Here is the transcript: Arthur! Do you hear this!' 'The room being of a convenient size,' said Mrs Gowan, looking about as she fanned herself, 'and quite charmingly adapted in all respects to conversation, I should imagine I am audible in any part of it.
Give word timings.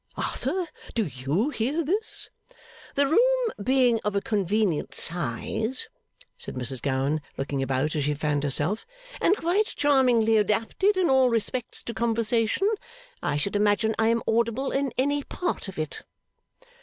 Arthur! 0.17 0.65
Do 0.95 1.05
you 1.05 1.51
hear 1.51 1.83
this!' 1.83 2.31
'The 2.95 3.05
room 3.05 3.49
being 3.63 3.99
of 4.03 4.15
a 4.15 4.19
convenient 4.21 4.95
size,' 4.95 5.89
said 6.39 6.55
Mrs 6.55 6.81
Gowan, 6.81 7.21
looking 7.37 7.61
about 7.61 7.95
as 7.95 8.05
she 8.05 8.15
fanned 8.15 8.41
herself, 8.43 8.83
'and 9.21 9.37
quite 9.37 9.67
charmingly 9.67 10.37
adapted 10.37 10.97
in 10.97 11.07
all 11.07 11.29
respects 11.29 11.83
to 11.83 11.93
conversation, 11.93 12.67
I 13.21 13.37
should 13.37 13.55
imagine 13.55 13.93
I 13.99 14.07
am 14.07 14.23
audible 14.27 14.71
in 14.71 14.91
any 14.97 15.21
part 15.23 15.67
of 15.67 15.77
it. 15.77 16.01